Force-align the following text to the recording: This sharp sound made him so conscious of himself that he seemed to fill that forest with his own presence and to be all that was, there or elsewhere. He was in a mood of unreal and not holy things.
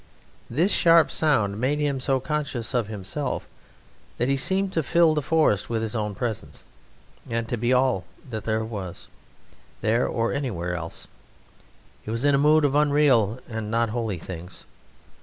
This 0.49 0.71
sharp 0.71 1.11
sound 1.11 1.59
made 1.61 1.77
him 1.77 1.99
so 1.99 2.19
conscious 2.19 2.73
of 2.73 2.87
himself 2.87 3.47
that 4.17 4.29
he 4.29 4.35
seemed 4.35 4.73
to 4.73 4.81
fill 4.81 5.13
that 5.13 5.21
forest 5.21 5.69
with 5.69 5.83
his 5.83 5.95
own 5.95 6.15
presence 6.15 6.65
and 7.29 7.47
to 7.47 7.55
be 7.55 7.71
all 7.71 8.05
that 8.27 8.47
was, 8.63 9.09
there 9.81 10.07
or 10.07 10.33
elsewhere. 10.33 10.89
He 12.01 12.09
was 12.09 12.25
in 12.25 12.33
a 12.33 12.39
mood 12.39 12.65
of 12.65 12.73
unreal 12.73 13.41
and 13.47 13.69
not 13.69 13.89
holy 13.91 14.17
things. 14.17 14.65